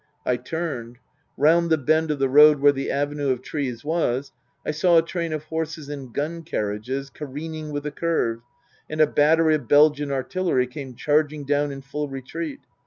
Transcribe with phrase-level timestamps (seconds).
[0.25, 0.97] I turned.
[1.37, 4.31] Round the bend of the road where the avenue of trees was
[4.65, 8.41] I saw a train of horses and gun carriages careen ing with the curve,
[8.89, 12.61] and a battery of Belgian artillery came charging down in full retreat.